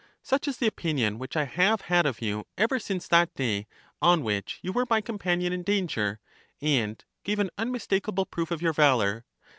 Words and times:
Such 0.23 0.47
is 0.47 0.57
the 0.57 0.65
opinion 0.65 1.19
which 1.19 1.37
I 1.37 1.43
have 1.45 1.81
had 1.81 2.07
of 2.07 2.23
you 2.23 2.47
ever 2.57 2.79
since 2.79 3.07
that 3.07 3.35
day 3.35 3.67
on 4.01 4.23
which 4.23 4.57
you 4.63 4.71
were 4.73 4.87
my 4.89 4.99
companion 4.99 5.53
in 5.53 5.61
danger, 5.61 6.19
and 6.59 7.05
gave 7.23 7.37
an 7.37 7.51
un 7.55 7.71
mistakable 7.71 8.25
proof 8.25 8.49
of 8.49 8.63
your 8.63 8.73
valor. 8.73 9.25